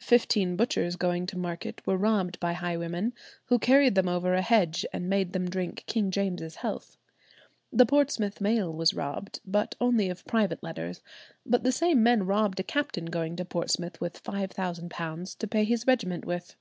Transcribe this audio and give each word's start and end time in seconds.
Fifteen 0.00 0.56
butchers 0.56 0.96
going 0.96 1.26
to 1.26 1.36
market 1.36 1.86
were 1.86 1.98
robbed 1.98 2.40
by 2.40 2.54
highwaymen, 2.54 3.12
who 3.48 3.58
carried 3.58 3.94
them 3.94 4.08
over 4.08 4.32
a 4.32 4.40
hedge 4.40 4.86
and 4.90 5.06
made 5.06 5.34
them 5.34 5.50
drink 5.50 5.84
King 5.86 6.10
James's 6.10 6.54
health. 6.54 6.96
The 7.70 7.84
Portsmouth 7.84 8.40
mail 8.40 8.72
was 8.72 8.94
robbed, 8.94 9.40
but 9.44 9.74
only 9.78 10.08
of 10.08 10.24
private 10.24 10.62
letters; 10.62 11.02
but 11.44 11.62
the 11.62 11.72
same 11.72 12.02
men 12.02 12.24
robbed 12.24 12.58
a 12.58 12.62
captain 12.62 13.04
going 13.04 13.36
to 13.36 13.44
Portsmouth 13.44 14.00
with 14.00 14.22
£5,000 14.24 15.36
to 15.38 15.46
pay 15.46 15.64
his 15.64 15.86
regiment 15.86 16.24
with. 16.24 16.56